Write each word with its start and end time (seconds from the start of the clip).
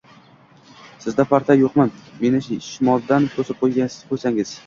Sizda 1.03 1.25
parda 1.33 1.57
yo‘qmi, 1.59 1.85
meni 2.23 2.41
shamoldan 2.69 3.27
to‘sib 3.35 3.61
qo‘ysangiz? 3.67 4.55